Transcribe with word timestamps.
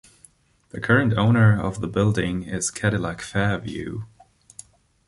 The 0.69 0.81
current 0.81 1.13
owner 1.13 1.61
of 1.61 1.79
the 1.79 1.85
building 1.87 2.41
is 2.41 2.71
Cadillac 2.71 3.21
Fairview. 3.21 4.05